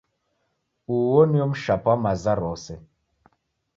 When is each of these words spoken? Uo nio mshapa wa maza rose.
Uo 0.95 1.21
nio 1.31 1.45
mshapa 1.51 1.89
wa 1.91 1.97
maza 2.03 2.33
rose. 2.41 2.73